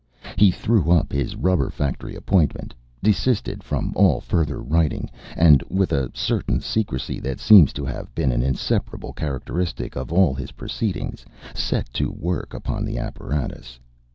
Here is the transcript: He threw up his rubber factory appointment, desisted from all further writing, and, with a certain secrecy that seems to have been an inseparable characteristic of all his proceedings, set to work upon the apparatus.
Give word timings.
He 0.35 0.49
threw 0.49 0.89
up 0.89 1.13
his 1.13 1.35
rubber 1.35 1.69
factory 1.69 2.15
appointment, 2.15 2.73
desisted 3.03 3.61
from 3.63 3.93
all 3.95 4.19
further 4.19 4.59
writing, 4.59 5.11
and, 5.37 5.61
with 5.69 5.91
a 5.91 6.09
certain 6.15 6.59
secrecy 6.59 7.19
that 7.19 7.39
seems 7.39 7.71
to 7.73 7.85
have 7.85 8.15
been 8.15 8.31
an 8.31 8.41
inseparable 8.41 9.13
characteristic 9.13 9.95
of 9.95 10.11
all 10.11 10.33
his 10.33 10.53
proceedings, 10.53 11.23
set 11.53 11.85
to 11.93 12.09
work 12.09 12.51
upon 12.55 12.83
the 12.83 12.97
apparatus. 12.97 13.79